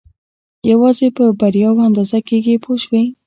[0.71, 3.03] یوازې په بریاوو اندازه کېږي پوه شوې!.